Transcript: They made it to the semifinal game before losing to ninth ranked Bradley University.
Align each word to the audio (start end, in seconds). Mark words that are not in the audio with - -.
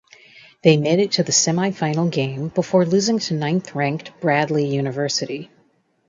They 0.63 0.77
made 0.77 0.97
it 0.97 1.11
to 1.11 1.23
the 1.23 1.31
semifinal 1.31 2.09
game 2.11 2.47
before 2.47 2.87
losing 2.87 3.19
to 3.19 3.35
ninth 3.35 3.75
ranked 3.75 4.19
Bradley 4.19 4.65
University. 4.65 5.51